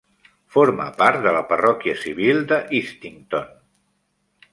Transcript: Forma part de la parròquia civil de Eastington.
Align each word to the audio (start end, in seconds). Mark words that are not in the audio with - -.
Forma 0.53 0.85
part 1.01 1.19
de 1.25 1.33
la 1.35 1.43
parròquia 1.51 1.97
civil 2.05 2.41
de 2.53 2.59
Eastington. 2.79 3.53